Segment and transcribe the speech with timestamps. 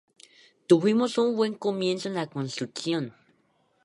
[0.67, 3.13] Tuvimos un buen comienzo en la construcción.